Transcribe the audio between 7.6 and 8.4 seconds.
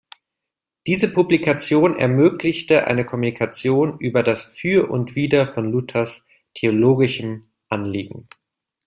Anliegen.